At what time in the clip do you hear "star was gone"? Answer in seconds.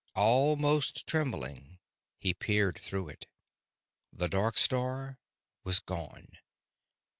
4.57-6.39